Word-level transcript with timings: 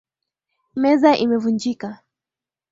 Meza 0.81 1.09
imevunjika. 1.23 1.89